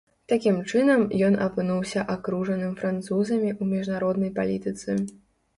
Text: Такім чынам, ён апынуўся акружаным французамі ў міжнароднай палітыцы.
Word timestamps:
Такім 0.31 0.55
чынам, 0.71 1.03
ён 1.27 1.37
апынуўся 1.49 2.05
акружаным 2.15 2.73
французамі 2.81 3.49
ў 3.59 3.63
міжнароднай 3.75 4.35
палітыцы. 4.41 4.99